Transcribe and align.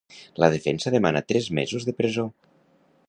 La 0.43 0.47
defensa 0.53 0.93
demana 0.95 1.21
tres 1.33 1.51
mesos 1.59 1.85
de 1.91 1.97
presó. 2.01 2.25